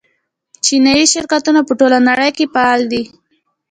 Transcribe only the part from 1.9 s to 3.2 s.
نړۍ کې فعال دي.